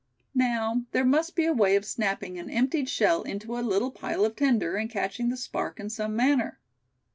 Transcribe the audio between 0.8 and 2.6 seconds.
there must be a way of snapping an